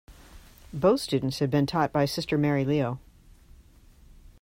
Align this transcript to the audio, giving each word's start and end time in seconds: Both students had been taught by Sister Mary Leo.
Both 0.73 0.99
students 1.01 1.37
had 1.37 1.51
been 1.51 1.67
taught 1.67 1.93
by 1.93 2.05
Sister 2.05 2.35
Mary 2.35 2.65
Leo. 2.65 2.99